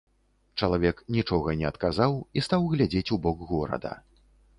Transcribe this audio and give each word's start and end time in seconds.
Чалавек 0.61 1.01
нічога 1.15 1.53
не 1.59 1.67
адказаў 1.71 2.15
і 2.39 2.43
стаў 2.47 2.65
глядзець 2.73 3.05
у 3.17 3.19
бок 3.27 3.45
горада. 3.51 3.93